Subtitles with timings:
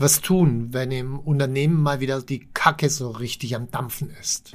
[0.00, 4.52] Was tun, wenn im Unternehmen mal wieder die Kacke so richtig am Dampfen ist?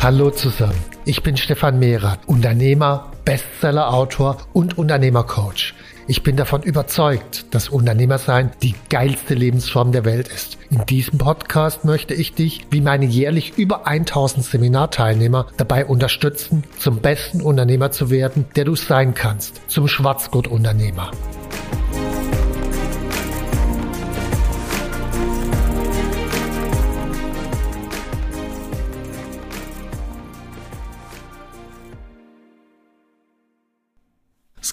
[0.00, 0.74] Hallo zusammen,
[1.04, 5.74] ich bin Stefan Mehrer, Unternehmer, Bestseller-Autor und Unternehmercoach.
[6.10, 10.56] Ich bin davon überzeugt, dass Unternehmersein die geilste Lebensform der Welt ist.
[10.70, 17.00] In diesem Podcast möchte ich dich, wie meine jährlich über 1000 Seminarteilnehmer, dabei unterstützen, zum
[17.00, 21.10] besten Unternehmer zu werden, der du sein kannst, zum Schwarzgurt-Unternehmer.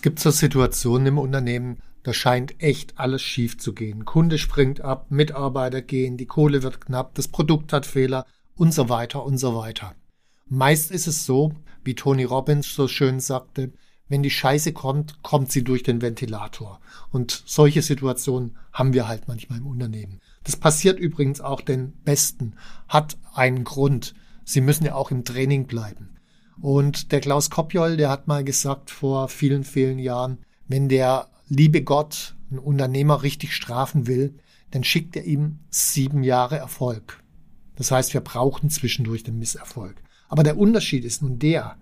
[0.05, 4.05] Gibt so Situationen im Unternehmen, da scheint echt alles schief zu gehen.
[4.05, 8.87] Kunde springt ab, Mitarbeiter gehen, die Kohle wird knapp, das Produkt hat Fehler und so
[8.87, 9.95] weiter und so weiter.
[10.45, 13.73] Meist ist es so, wie Tony Robbins so schön sagte,
[14.07, 16.81] wenn die Scheiße kommt, kommt sie durch den Ventilator.
[17.09, 20.21] Und solche Situationen haben wir halt manchmal im Unternehmen.
[20.43, 22.53] Das passiert übrigens auch den Besten,
[22.87, 24.13] hat einen Grund.
[24.43, 26.14] Sie müssen ja auch im Training bleiben.
[26.61, 31.83] Und der Klaus Kopjol, der hat mal gesagt vor vielen, vielen Jahren, wenn der liebe
[31.83, 34.35] Gott einen Unternehmer richtig strafen will,
[34.71, 37.21] dann schickt er ihm sieben Jahre Erfolg.
[37.75, 40.01] Das heißt, wir brauchen zwischendurch den Misserfolg.
[40.27, 41.77] Aber der Unterschied ist nun der,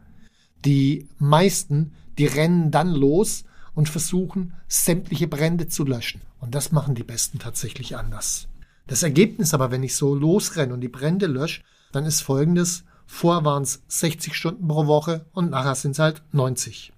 [0.66, 6.21] die meisten, die rennen dann los und versuchen, sämtliche Brände zu löschen.
[6.39, 8.47] Und das machen die Besten tatsächlich anders.
[8.88, 12.83] Das Ergebnis aber, wenn ich so losrenne und die Brände lösche, dann ist folgendes,
[13.16, 16.94] Vorher waren es 60 Stunden pro Woche und nachher sind es halt 90.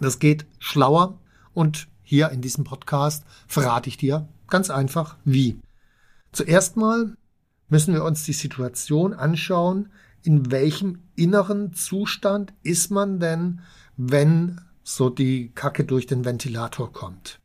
[0.00, 1.20] Das geht schlauer
[1.54, 5.60] und hier in diesem Podcast verrate ich dir ganz einfach wie.
[6.32, 7.16] Zuerst mal
[7.68, 9.90] müssen wir uns die Situation anschauen,
[10.22, 13.60] in welchem inneren Zustand ist man denn,
[13.96, 17.38] wenn so die Kacke durch den Ventilator kommt.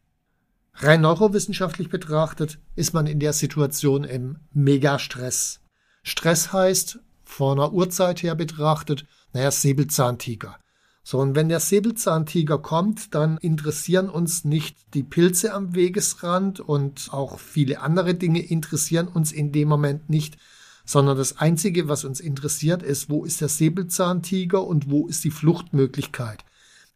[0.73, 5.61] Rein neurowissenschaftlich betrachtet ist man in der Situation im Megastress.
[6.01, 10.57] Stress heißt, von einer Uhrzeit her betrachtet, naja, Säbelzahntiger.
[11.03, 17.09] So, und wenn der Säbelzahntiger kommt, dann interessieren uns nicht die Pilze am Wegesrand und
[17.11, 20.37] auch viele andere Dinge interessieren uns in dem Moment nicht,
[20.85, 25.31] sondern das Einzige, was uns interessiert, ist, wo ist der Säbelzahntiger und wo ist die
[25.31, 26.43] Fluchtmöglichkeit.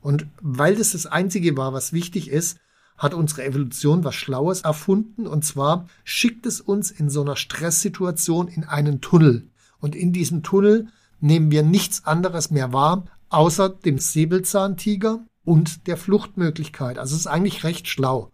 [0.01, 2.57] Und weil das das Einzige war, was wichtig ist,
[2.97, 8.47] hat unsere Evolution was Schlaues erfunden, und zwar schickt es uns in so einer Stresssituation
[8.47, 9.47] in einen Tunnel.
[9.83, 10.87] Und in diesem Tunnel
[11.19, 16.97] nehmen wir nichts anderes mehr wahr, außer dem Säbelzahntiger und der Fluchtmöglichkeit.
[16.97, 18.31] Also es ist eigentlich recht schlau.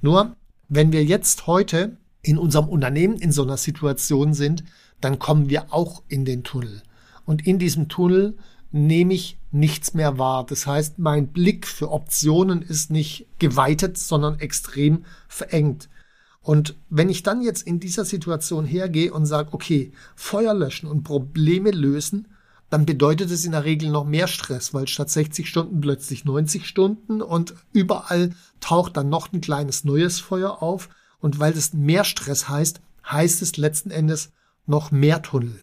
[0.00, 0.36] Nur,
[0.70, 4.64] wenn wir jetzt heute in unserem Unternehmen in so einer Situation sind,
[5.02, 6.82] dann kommen wir auch in den Tunnel.
[7.26, 8.38] Und in diesem Tunnel
[8.70, 10.46] nehme ich nichts mehr wahr.
[10.46, 15.90] Das heißt, mein Blick für Optionen ist nicht geweitet, sondern extrem verengt.
[16.42, 21.04] Und wenn ich dann jetzt in dieser Situation hergehe und sage, okay, Feuer löschen und
[21.04, 22.28] Probleme lösen,
[22.70, 26.66] dann bedeutet es in der Regel noch mehr Stress, weil statt 60 Stunden plötzlich 90
[26.66, 28.30] Stunden und überall
[28.60, 30.88] taucht dann noch ein kleines neues Feuer auf.
[31.18, 34.32] Und weil das mehr Stress heißt, heißt es letzten Endes
[34.66, 35.62] noch mehr Tunnel.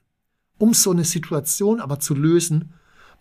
[0.59, 2.73] Um so eine Situation aber zu lösen,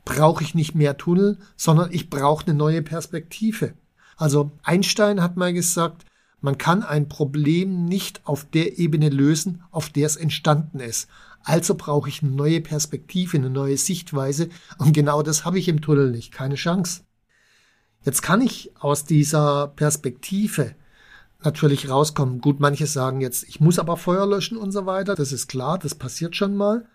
[0.05, 3.75] brauche ich nicht mehr Tunnel, sondern ich brauche eine neue Perspektive.
[4.17, 6.06] Also Einstein hat mal gesagt,
[6.41, 11.09] man kann ein Problem nicht auf der Ebene lösen, auf der es entstanden ist.
[11.43, 14.49] Also brauche ich eine neue Perspektive, eine neue Sichtweise
[14.79, 17.03] und genau das habe ich im Tunnel nicht, keine Chance.
[18.05, 20.75] Jetzt kann ich aus dieser Perspektive
[21.43, 22.41] natürlich rauskommen.
[22.41, 25.79] Gut, manche sagen jetzt, ich muss aber Feuer löschen und so weiter, das ist klar,
[25.79, 26.87] das passiert schon mal.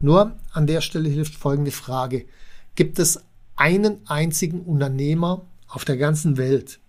[0.00, 2.26] Nur an der Stelle hilft folgende Frage.
[2.74, 3.24] Gibt es
[3.56, 6.80] einen einzigen Unternehmer auf der ganzen Welt,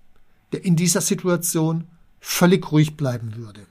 [0.52, 1.86] der in dieser Situation
[2.20, 3.62] völlig ruhig bleiben würde.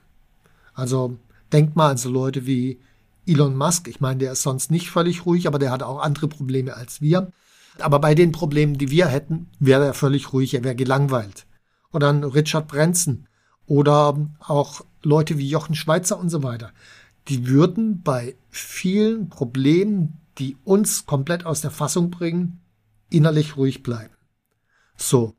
[0.73, 1.17] Also
[1.51, 2.79] denkt mal an so Leute wie
[3.25, 3.87] Elon Musk.
[3.87, 7.01] Ich meine, der ist sonst nicht völlig ruhig, aber der hat auch andere Probleme als
[7.01, 7.31] wir.
[7.79, 11.45] Aber bei den Problemen, die wir hätten, wäre er völlig ruhig, er wäre gelangweilt.
[11.91, 13.27] Oder ein Richard Branson
[13.67, 16.71] oder auch Leute wie Jochen Schweizer und so weiter.
[17.27, 22.61] Die würden bei vielen Problemen, die uns komplett aus der Fassung bringen,
[23.09, 24.13] innerlich ruhig bleiben.
[24.95, 25.33] So,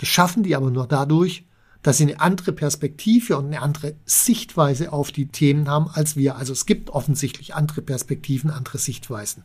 [0.00, 1.44] Das schaffen die aber nur dadurch,
[1.82, 6.36] dass sie eine andere Perspektive und eine andere Sichtweise auf die Themen haben als wir.
[6.36, 9.44] Also es gibt offensichtlich andere Perspektiven, andere Sichtweisen.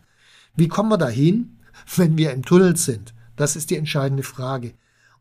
[0.55, 1.57] Wie kommen wir dahin,
[1.97, 3.13] wenn wir im Tunnel sind?
[3.35, 4.73] Das ist die entscheidende Frage.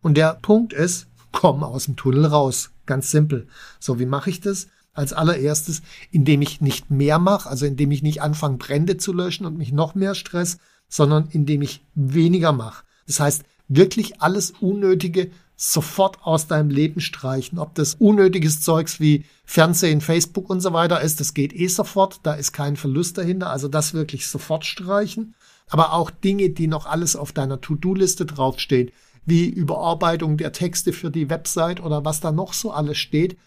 [0.03, 2.71] Und der Punkt ist, komm aus dem Tunnel raus.
[2.87, 3.49] Ganz simpel.
[3.81, 4.69] So, wie mache ich das?
[4.93, 5.83] Als allererstes,
[6.13, 9.73] indem ich nicht mehr mache, also indem ich nicht anfange, Brände zu löschen und mich
[9.73, 10.59] noch mehr stress,
[10.89, 12.85] sondern indem ich weniger mache.
[13.09, 17.59] Das heißt, wirklich alles Unnötige sofort aus deinem Leben streichen.
[17.59, 22.21] Ob das unnötiges Zeugs wie Fernsehen, Facebook und so weiter ist, das geht eh sofort.
[22.25, 23.51] Da ist kein Verlust dahinter.
[23.51, 25.35] Also das wirklich sofort streichen.
[25.69, 28.91] Aber auch Dinge, die noch alles auf deiner To-Do-Liste draufstehen,
[29.25, 33.39] wie Überarbeitung der Texte für die Website oder was da noch so alles steht,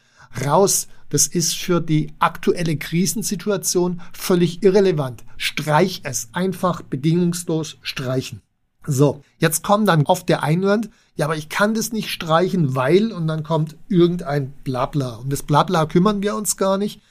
[0.45, 0.87] raus.
[1.09, 5.23] Das ist für die aktuelle Krisensituation völlig irrelevant.
[5.37, 8.41] Streich es einfach bedingungslos streichen.
[8.87, 13.11] So, jetzt kommt dann oft der Einwand, ja, aber ich kann das nicht streichen, weil,
[13.11, 15.15] und dann kommt irgendein Blabla.
[15.15, 17.01] Um das Blabla kümmern wir uns gar nicht.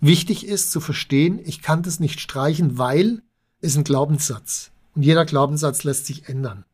[0.00, 3.22] Wichtig ist zu verstehen, ich kann das nicht streichen, weil
[3.60, 4.70] ist ein Glaubenssatz.
[4.94, 6.64] Und jeder Glaubenssatz lässt sich ändern.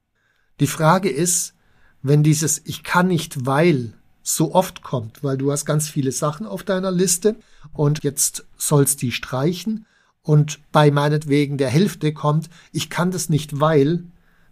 [0.58, 1.54] Die Frage ist,
[2.02, 6.46] wenn dieses Ich kann nicht, weil so oft kommt, weil du hast ganz viele Sachen
[6.46, 7.36] auf deiner Liste
[7.72, 9.86] und jetzt sollst die streichen
[10.22, 14.04] und bei meinetwegen der Hälfte kommt, ich kann das nicht, weil,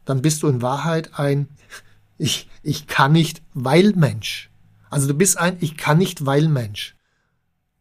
[0.08, 1.48] dann bist du in Wahrheit ein
[2.16, 4.50] ich, ich kann nicht, weil Mensch.
[4.90, 6.96] Also du bist ein Ich kann nicht, weil Mensch.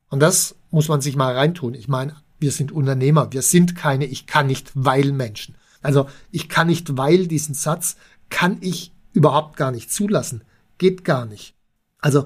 [0.09, 1.74] Und das muss man sich mal reintun.
[1.74, 5.56] Ich meine, wir sind Unternehmer, wir sind keine Ich kann nicht, weil Menschen.
[5.81, 7.95] Also ich kann nicht, weil diesen Satz
[8.29, 10.44] kann ich überhaupt gar nicht zulassen.
[10.77, 11.56] Geht gar nicht.
[12.00, 12.25] Also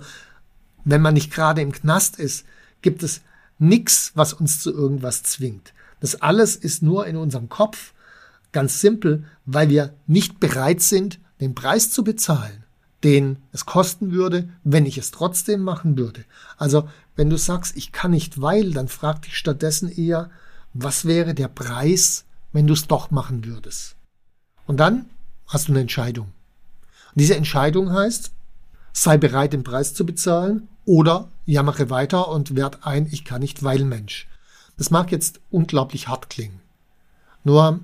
[0.83, 2.45] wenn man nicht gerade im Knast ist,
[2.81, 3.21] gibt es
[3.59, 5.73] nichts, was uns zu irgendwas zwingt.
[5.99, 7.93] Das alles ist nur in unserem Kopf
[8.51, 12.63] Ganz simpel, weil wir nicht bereit sind, den Preis zu bezahlen,
[13.03, 16.23] den es kosten würde, wenn ich es trotzdem machen würde.
[16.57, 20.29] Also, wenn du sagst, ich kann nicht weil, dann frag dich stattdessen eher,
[20.73, 23.95] was wäre der Preis, wenn du es doch machen würdest?
[24.67, 25.05] Und dann
[25.47, 26.27] hast du eine Entscheidung.
[26.27, 28.31] Und diese Entscheidung heißt,
[28.93, 33.63] sei bereit, den Preis zu bezahlen oder jammere weiter und werd ein, ich kann nicht
[33.63, 34.27] weil Mensch.
[34.77, 36.59] Das mag jetzt unglaublich hart klingen.
[37.43, 37.79] Nur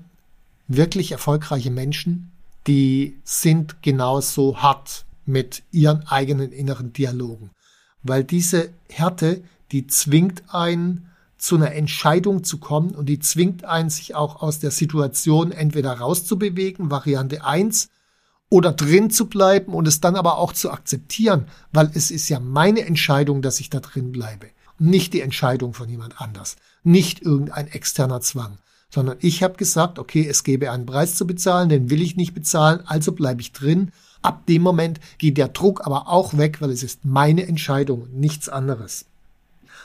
[0.67, 2.31] wirklich erfolgreiche Menschen,
[2.67, 7.51] die sind genauso hart mit ihren eigenen inneren Dialogen.
[8.03, 13.89] Weil diese Härte, die zwingt einen zu einer Entscheidung zu kommen und die zwingt einen,
[13.89, 17.89] sich auch aus der Situation entweder rauszubewegen, Variante eins
[18.49, 22.39] oder drin zu bleiben und es dann aber auch zu akzeptieren, weil es ist ja
[22.39, 24.47] meine Entscheidung, dass ich da drin bleibe,
[24.79, 28.57] nicht die Entscheidung von jemand anders, nicht irgendein externer Zwang
[28.89, 32.33] sondern ich habe gesagt, okay, es gäbe einen Preis zu bezahlen, den will ich nicht
[32.33, 33.91] bezahlen, also bleibe ich drin.
[34.21, 38.49] Ab dem Moment geht der Druck aber auch weg, weil es ist meine Entscheidung, nichts
[38.49, 39.05] anderes.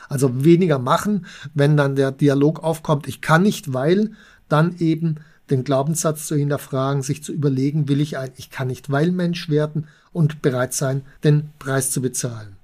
[0.09, 4.11] Also weniger machen, wenn dann der Dialog aufkommt, ich kann nicht, weil
[4.49, 5.17] dann eben
[5.49, 9.49] den Glaubenssatz zu hinterfragen, sich zu überlegen, will ich ein Ich kann nicht, weil Mensch
[9.49, 12.55] werden und bereit sein, den Preis zu bezahlen.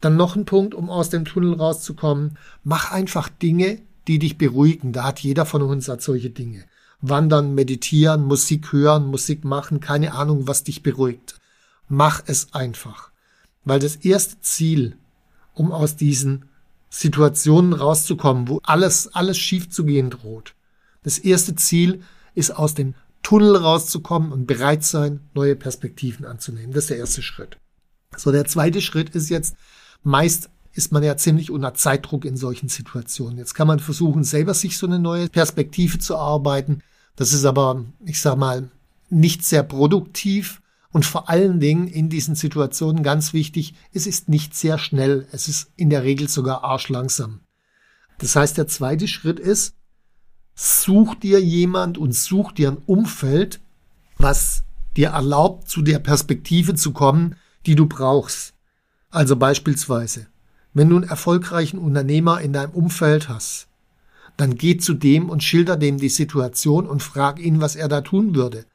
[0.00, 2.36] Dann noch ein Punkt, um aus dem Tunnel rauszukommen.
[2.62, 3.78] Mach einfach Dinge,
[4.08, 4.92] die dich beruhigen.
[4.92, 6.64] Da hat jeder von uns hat solche Dinge.
[7.00, 11.40] Wandern, meditieren, Musik hören, Musik machen, keine Ahnung, was dich beruhigt.
[11.88, 13.10] Mach es einfach.
[13.64, 14.96] Weil das erste Ziel,
[15.52, 16.46] um aus diesen
[16.88, 20.54] Situationen rauszukommen, wo alles, alles schief zu gehen droht.
[21.02, 22.02] Das erste Ziel
[22.34, 26.72] ist aus dem Tunnel rauszukommen und bereit sein, neue Perspektiven anzunehmen.
[26.72, 27.58] Das ist der erste Schritt.
[28.16, 29.56] So, der zweite Schritt ist jetzt
[30.02, 33.38] meist ist man ja ziemlich unter Zeitdruck in solchen Situationen.
[33.38, 36.82] Jetzt kann man versuchen, selber sich so eine neue Perspektive zu arbeiten.
[37.16, 38.70] Das ist aber, ich sag mal,
[39.08, 44.54] nicht sehr produktiv und vor allen Dingen in diesen Situationen ganz wichtig, es ist nicht
[44.54, 45.26] sehr schnell.
[45.32, 47.40] Es ist in der Regel sogar arschlangsam.
[48.18, 49.74] Das heißt, der zweite Schritt ist,
[50.54, 53.60] such dir jemand und such dir ein Umfeld,
[54.18, 54.64] was
[54.96, 58.54] dir erlaubt, zu der Perspektive zu kommen, die du brauchst.
[59.10, 60.28] Also beispielsweise
[60.74, 63.68] wenn du einen erfolgreichen Unternehmer in deinem Umfeld hast,
[64.36, 68.00] dann geh zu dem und schilder dem die Situation und frag ihn, was er da
[68.00, 68.66] tun würde.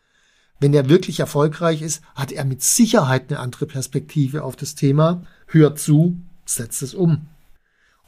[0.62, 5.24] Wenn er wirklich erfolgreich ist, hat er mit Sicherheit eine andere Perspektive auf das Thema.
[5.48, 7.28] Hör zu, setz es um.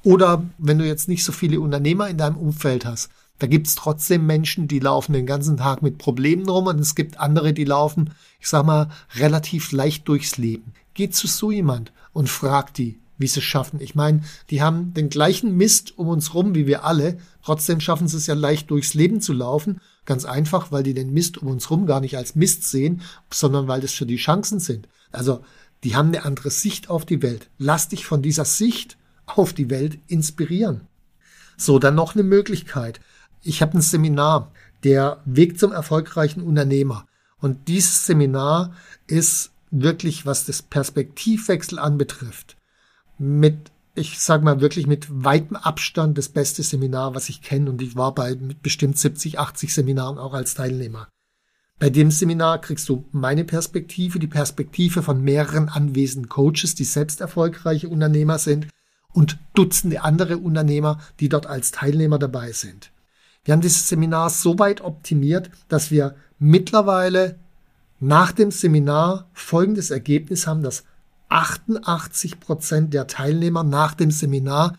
[0.03, 4.25] Oder wenn du jetzt nicht so viele Unternehmer in deinem Umfeld hast, da gibt's trotzdem
[4.25, 8.11] Menschen, die laufen den ganzen Tag mit Problemen rum und es gibt andere, die laufen,
[8.39, 10.73] ich sag mal, relativ leicht durchs Leben.
[10.93, 13.79] Geh zu so jemand und frag die, wie sie es schaffen.
[13.79, 17.17] Ich meine, die haben den gleichen Mist um uns rum wie wir alle.
[17.43, 19.79] Trotzdem schaffen sie es ja leicht durchs Leben zu laufen.
[20.05, 23.01] Ganz einfach, weil die den Mist um uns rum gar nicht als Mist sehen,
[23.31, 24.87] sondern weil das für die Chancen sind.
[25.11, 25.41] Also,
[25.83, 27.49] die haben eine andere Sicht auf die Welt.
[27.57, 30.81] Lass dich von dieser Sicht auf die Welt inspirieren.
[31.57, 32.99] So, dann noch eine Möglichkeit.
[33.43, 34.51] Ich habe ein Seminar,
[34.83, 37.05] der Weg zum erfolgreichen Unternehmer.
[37.39, 38.73] Und dieses Seminar
[39.07, 42.57] ist wirklich, was das Perspektivwechsel anbetrifft,
[43.21, 47.69] mit, ich sag mal wirklich mit weitem Abstand das beste Seminar, was ich kenne.
[47.69, 51.07] Und ich war bei bestimmt 70, 80 Seminaren auch als Teilnehmer.
[51.77, 57.21] Bei dem Seminar kriegst du meine Perspektive, die Perspektive von mehreren anwesenden Coaches, die selbst
[57.21, 58.67] erfolgreiche Unternehmer sind
[59.13, 62.91] und Dutzende andere Unternehmer, die dort als Teilnehmer dabei sind.
[63.43, 67.39] Wir haben dieses Seminar so weit optimiert, dass wir mittlerweile
[67.99, 70.83] nach dem Seminar folgendes Ergebnis haben, dass
[71.31, 74.77] 88 Prozent der Teilnehmer nach dem Seminar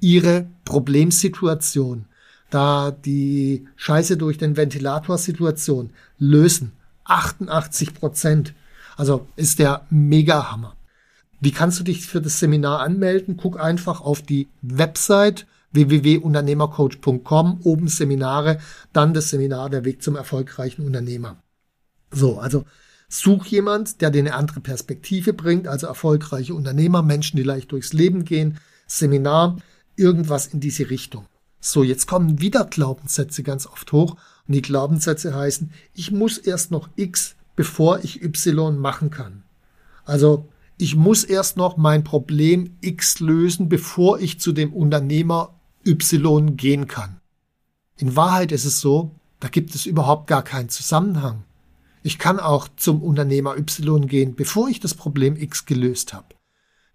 [0.00, 2.04] ihre Problemsituation,
[2.50, 6.72] da die Scheiße durch den Ventilator-Situation lösen.
[7.04, 8.54] 88 Prozent.
[8.96, 10.76] Also ist der Mega-Hammer.
[11.40, 13.36] Wie kannst du dich für das Seminar anmelden?
[13.36, 18.58] Guck einfach auf die Website www.unternehmercoach.com, oben Seminare,
[18.92, 21.42] dann das Seminar Der Weg zum erfolgreichen Unternehmer.
[22.12, 22.64] So, also
[23.08, 27.92] such jemand, der dir eine andere Perspektive bringt, also erfolgreiche Unternehmer, Menschen, die leicht durchs
[27.92, 29.58] Leben gehen, Seminar,
[29.96, 31.26] irgendwas in diese Richtung.
[31.60, 36.70] So, jetzt kommen wieder Glaubenssätze ganz oft hoch und die Glaubenssätze heißen, ich muss erst
[36.70, 39.44] noch X, bevor ich Y machen kann.
[40.04, 45.54] Also ich muss erst noch mein Problem X lösen, bevor ich zu dem Unternehmer
[45.86, 47.20] Y gehen kann.
[47.96, 51.44] In Wahrheit ist es so, da gibt es überhaupt gar keinen Zusammenhang.
[52.06, 56.34] Ich kann auch zum Unternehmer Y gehen, bevor ich das Problem X gelöst habe.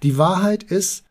[0.04, 1.04] Die Wahrheit ist,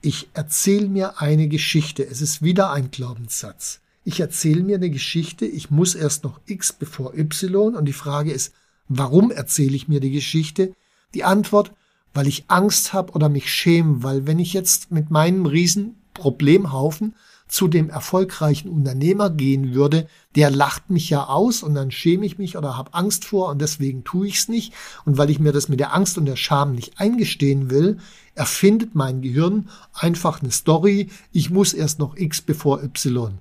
[0.00, 2.06] ich erzähle mir eine Geschichte.
[2.06, 3.80] Es ist wieder ein Glaubenssatz.
[4.02, 8.32] Ich erzähle mir eine Geschichte, ich muss erst noch X bevor Y und die Frage
[8.32, 8.54] ist,
[8.88, 10.72] warum erzähle ich mir die Geschichte?
[11.12, 11.72] Die Antwort,
[12.14, 17.14] weil ich Angst habe oder mich schäme, weil wenn ich jetzt mit meinem riesen Problemhaufen
[17.54, 22.36] zu dem erfolgreichen Unternehmer gehen würde, der lacht mich ja aus und dann schäme ich
[22.36, 24.72] mich oder habe Angst vor und deswegen tue ich es nicht.
[25.04, 27.98] Und weil ich mir das mit der Angst und der Scham nicht eingestehen will,
[28.34, 33.38] erfindet mein Gehirn einfach eine Story, ich muss erst noch X bevor Y.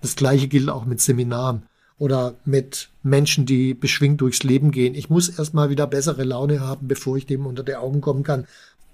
[0.00, 1.64] Das gleiche gilt auch mit Seminaren
[1.98, 4.94] oder mit Menschen, die beschwingt durchs Leben gehen.
[4.94, 8.22] Ich muss erst mal wieder bessere Laune haben, bevor ich dem unter die Augen kommen
[8.22, 8.46] kann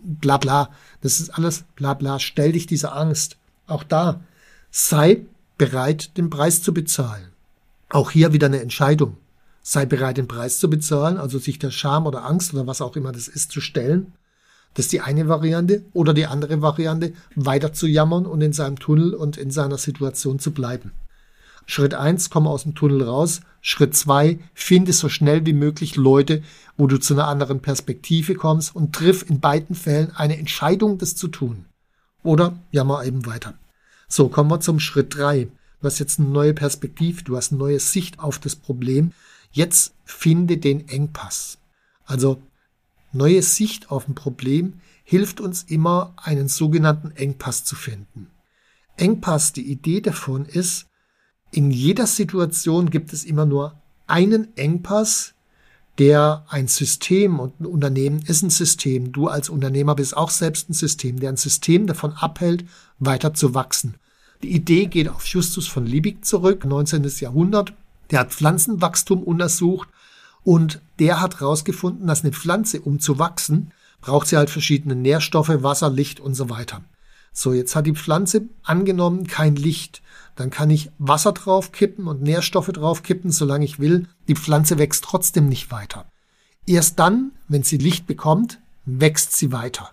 [0.04, 0.70] bla bla.
[1.00, 2.18] Das ist alles bla bla.
[2.18, 3.36] Stell dich dieser Angst.
[3.66, 4.20] Auch da
[4.72, 5.26] sei
[5.58, 7.28] bereit, den Preis zu bezahlen.
[7.90, 9.18] Auch hier wieder eine Entscheidung.
[9.60, 12.96] Sei bereit, den Preis zu bezahlen, also sich der Scham oder Angst oder was auch
[12.96, 14.14] immer das ist, zu stellen.
[14.74, 15.84] Das ist die eine Variante.
[15.92, 20.38] Oder die andere Variante, weiter zu jammern und in seinem Tunnel und in seiner Situation
[20.38, 20.92] zu bleiben.
[21.66, 23.42] Schritt eins, komm aus dem Tunnel raus.
[23.60, 26.42] Schritt zwei, finde so schnell wie möglich Leute,
[26.78, 31.14] wo du zu einer anderen Perspektive kommst und triff in beiden Fällen eine Entscheidung, das
[31.14, 31.66] zu tun.
[32.24, 33.54] Oder jammer eben weiter.
[34.14, 35.48] So, kommen wir zum Schritt drei.
[35.80, 39.12] Du hast jetzt eine neue Perspektive, du hast eine neue Sicht auf das Problem.
[39.52, 41.56] Jetzt finde den Engpass.
[42.04, 42.42] Also,
[43.14, 48.26] neue Sicht auf ein Problem hilft uns immer, einen sogenannten Engpass zu finden.
[48.98, 50.88] Engpass, die Idee davon ist,
[51.50, 55.32] in jeder Situation gibt es immer nur einen Engpass,
[55.96, 59.12] der ein System und ein Unternehmen ist ein System.
[59.12, 62.66] Du als Unternehmer bist auch selbst ein System, der ein System davon abhält,
[62.98, 63.94] weiter zu wachsen.
[64.42, 67.04] Die Idee geht auf Justus von Liebig zurück, 19.
[67.20, 67.74] Jahrhundert.
[68.10, 69.88] Der hat Pflanzenwachstum untersucht
[70.42, 75.62] und der hat herausgefunden, dass eine Pflanze, um zu wachsen, braucht sie halt verschiedene Nährstoffe,
[75.62, 76.82] Wasser, Licht und so weiter.
[77.32, 80.02] So, jetzt hat die Pflanze angenommen kein Licht.
[80.34, 84.08] Dann kann ich Wasser draufkippen und Nährstoffe draufkippen, solange ich will.
[84.28, 86.04] Die Pflanze wächst trotzdem nicht weiter.
[86.66, 89.92] Erst dann, wenn sie Licht bekommt, wächst sie weiter.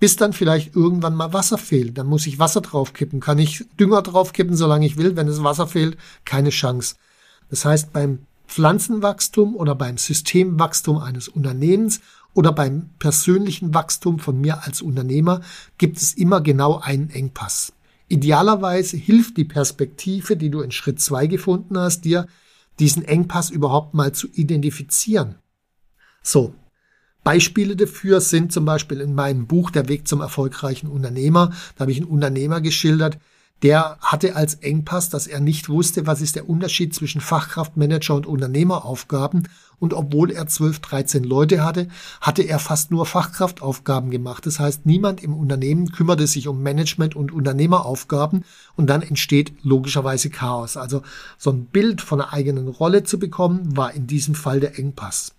[0.00, 1.98] Bis dann vielleicht irgendwann mal Wasser fehlt.
[1.98, 3.20] Dann muss ich Wasser draufkippen.
[3.20, 5.14] Kann ich Dünger draufkippen, solange ich will.
[5.14, 6.96] Wenn es Wasser fehlt, keine Chance.
[7.50, 12.00] Das heißt, beim Pflanzenwachstum oder beim Systemwachstum eines Unternehmens
[12.34, 15.40] oder beim persönlichen Wachstum von mir als Unternehmer
[15.78, 17.72] gibt es immer genau einen Engpass.
[18.08, 22.26] Idealerweise hilft die Perspektive, die du in Schritt zwei gefunden hast, dir
[22.80, 25.36] diesen Engpass überhaupt mal zu identifizieren.
[26.22, 26.54] So.
[27.22, 31.52] Beispiele dafür sind zum Beispiel in meinem Buch Der Weg zum erfolgreichen Unternehmer.
[31.76, 33.18] Da habe ich einen Unternehmer geschildert,
[33.62, 38.26] der hatte als Engpass, dass er nicht wusste, was ist der Unterschied zwischen Fachkraftmanager und
[38.26, 39.48] Unternehmeraufgaben.
[39.78, 41.88] Und obwohl er 12, 13 Leute hatte,
[42.22, 44.46] hatte er fast nur Fachkraftaufgaben gemacht.
[44.46, 48.44] Das heißt, niemand im Unternehmen kümmerte sich um Management und Unternehmeraufgaben
[48.76, 50.76] und dann entsteht logischerweise Chaos.
[50.78, 51.02] Also
[51.36, 55.34] so ein Bild von einer eigenen Rolle zu bekommen, war in diesem Fall der Engpass.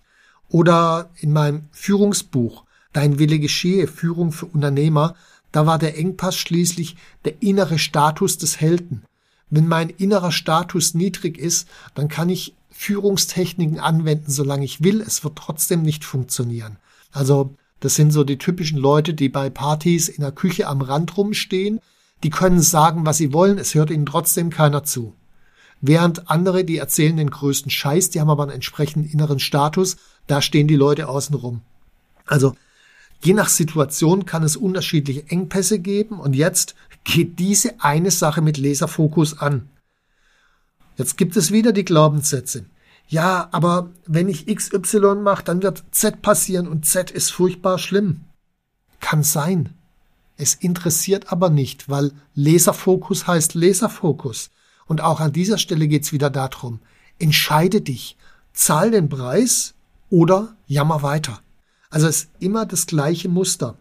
[0.52, 5.14] Oder in meinem Führungsbuch Dein Wille geschehe, Führung für Unternehmer,
[5.50, 9.04] da war der Engpass schließlich der innere Status des Helden.
[9.50, 15.00] Wenn mein innerer Status niedrig ist, dann kann ich Führungstechniken anwenden, solange ich will.
[15.02, 16.78] Es wird trotzdem nicht funktionieren.
[17.12, 21.16] Also, das sind so die typischen Leute, die bei Partys in der Küche am Rand
[21.16, 21.80] rumstehen.
[22.22, 23.58] Die können sagen, was sie wollen.
[23.58, 25.14] Es hört ihnen trotzdem keiner zu.
[25.80, 29.96] Während andere, die erzählen den größten Scheiß, die haben aber einen entsprechenden inneren Status.
[30.26, 31.62] Da stehen die Leute außen rum.
[32.26, 32.54] Also,
[33.24, 36.74] Je nach Situation kann es unterschiedliche Engpässe geben und jetzt
[37.04, 39.68] geht diese eine Sache mit Laserfokus an.
[40.96, 42.66] Jetzt gibt es wieder die Glaubenssätze.
[43.06, 48.22] Ja, aber wenn ich XY mache, dann wird Z passieren und Z ist furchtbar schlimm.
[49.00, 49.68] Kann sein.
[50.36, 54.50] Es interessiert aber nicht, weil Laserfokus heißt Laserfokus.
[54.86, 56.80] Und auch an dieser Stelle geht's wieder darum,
[57.20, 58.16] entscheide dich,
[58.52, 59.74] zahl den Preis
[60.12, 61.40] oder jammer weiter.
[61.90, 63.78] Also es ist immer das gleiche Muster.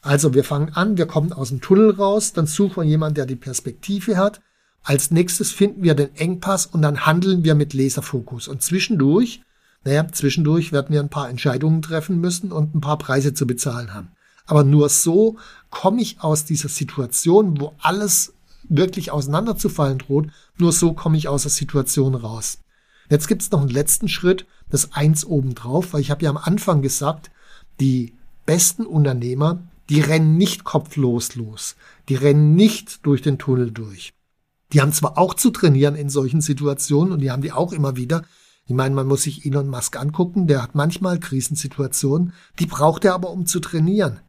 [0.00, 3.26] Also wir fangen an, wir kommen aus dem Tunnel raus, dann suchen wir jemanden, der
[3.26, 4.40] die Perspektive hat.
[4.82, 8.48] Als nächstes finden wir den Engpass und dann handeln wir mit Laserfokus.
[8.48, 9.42] Und zwischendurch,
[9.84, 13.92] naja, zwischendurch werden wir ein paar Entscheidungen treffen müssen und ein paar Preise zu bezahlen
[13.92, 14.12] haben.
[14.46, 15.36] Aber nur so
[15.68, 18.32] komme ich aus dieser Situation, wo alles
[18.70, 20.28] wirklich auseinanderzufallen droht.
[20.56, 22.58] Nur so komme ich aus der Situation raus.
[23.10, 26.36] Jetzt gibt es noch einen letzten Schritt, das Eins obendrauf, weil ich habe ja am
[26.36, 27.30] Anfang gesagt,
[27.80, 28.14] die
[28.46, 31.76] besten Unternehmer, die rennen nicht kopflos los.
[32.08, 34.12] Die rennen nicht durch den Tunnel durch.
[34.72, 37.96] Die haben zwar auch zu trainieren in solchen Situationen und die haben die auch immer
[37.96, 38.24] wieder.
[38.66, 43.14] Ich meine, man muss sich Elon Musk angucken, der hat manchmal Krisensituationen, die braucht er
[43.14, 44.20] aber, um zu trainieren.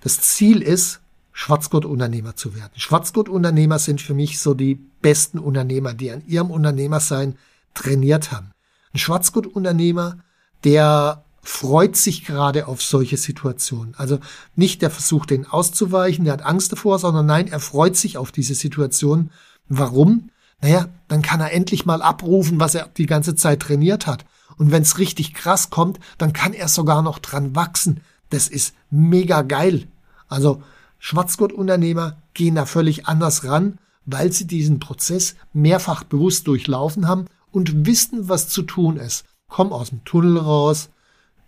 [0.00, 1.00] Das Ziel ist,
[1.32, 2.72] Schwarzgurt-Unternehmer zu werden.
[2.76, 7.38] Schwarzgurt-Unternehmer sind für mich so die besten Unternehmer, die an ihrem Unternehmersein
[7.74, 8.50] trainiert haben.
[8.94, 10.18] Ein Schwarzgurt-Unternehmer,
[10.64, 13.94] der freut sich gerade auf solche Situationen.
[13.96, 14.18] Also
[14.54, 18.30] nicht der versucht, den auszuweichen, der hat Angst davor, sondern nein, er freut sich auf
[18.30, 19.30] diese Situation.
[19.68, 20.30] Warum?
[20.60, 24.24] Naja, dann kann er endlich mal abrufen, was er die ganze Zeit trainiert hat.
[24.56, 28.00] Und wenn es richtig krass kommt, dann kann er sogar noch dran wachsen.
[28.30, 29.88] Das ist mega geil.
[30.28, 30.62] Also
[31.00, 37.86] Schwarzgurt-Unternehmer gehen da völlig anders ran, weil sie diesen Prozess mehrfach bewusst durchlaufen haben und
[37.86, 39.24] wissen, was zu tun ist.
[39.48, 40.90] Komm aus dem Tunnel raus,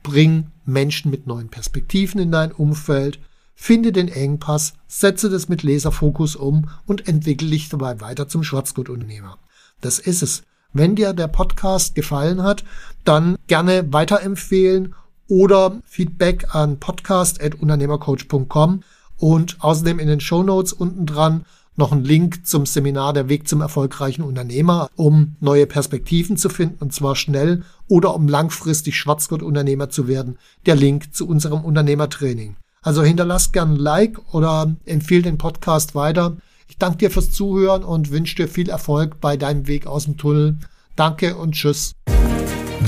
[0.04, 3.18] Bring Menschen mit neuen Perspektiven in dein Umfeld,
[3.54, 9.38] finde den Engpass, setze das mit Laserfokus um und entwickle dich dabei weiter zum Schwarzgutunternehmer.
[9.80, 10.42] Das ist es.
[10.74, 12.64] Wenn dir der Podcast gefallen hat,
[13.04, 14.94] dann gerne weiterempfehlen
[15.26, 18.82] oder Feedback an podcast.unternehmercoach.com
[19.16, 23.48] und außerdem in den Show Notes unten dran noch einen Link zum Seminar Der Weg
[23.48, 29.90] zum erfolgreichen Unternehmer, um neue Perspektiven zu finden und zwar schnell oder um langfristig Schwarzgurt-Unternehmer
[29.90, 30.38] zu werden.
[30.66, 32.56] Der Link zu unserem Unternehmertraining.
[32.82, 36.36] Also hinterlasst gern ein Like oder empfehle den Podcast weiter.
[36.68, 40.16] Ich danke dir fürs Zuhören und wünsche dir viel Erfolg bei deinem Weg aus dem
[40.16, 40.58] Tunnel.
[40.96, 41.94] Danke und tschüss.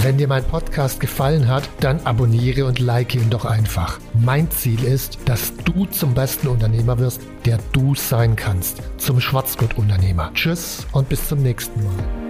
[0.06, 3.98] Wenn dir mein Podcast gefallen hat, dann abonniere und like ihn doch einfach.
[4.14, 8.82] Mein Ziel ist, dass du zum besten Unternehmer wirst, der du sein kannst.
[8.98, 10.30] Zum Schwarzgurt-Unternehmer.
[10.32, 12.25] Tschüss und bis zum nächsten Mal.